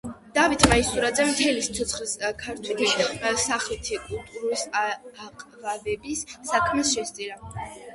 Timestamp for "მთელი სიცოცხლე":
1.31-2.31